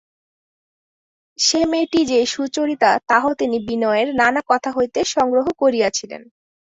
সে 1.39 1.59
মেয়েটি 1.65 1.99
যে 2.05 2.19
সুচরিতা 2.25 2.91
তাহাও 3.09 3.31
তিনি 3.35 3.57
বিনয়ের 3.67 4.09
নানা 4.15 4.41
কথা 4.47 4.69
হইতে 4.71 4.99
সংগ্রহ 5.13 5.45
করিয়াছিলেন। 5.61 6.21